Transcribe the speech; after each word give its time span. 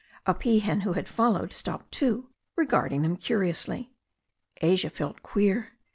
A 0.25 0.33
peahen 0.33 0.81
who 0.81 0.93
had 0.93 1.07
followed, 1.07 1.53
stopped 1.53 1.91
too, 1.91 2.31
regarding 2.55 3.03
them 3.03 3.15
curiously. 3.17 3.93
Asia 4.59 4.89
felt 4.89 5.21
queer. 5.21 5.73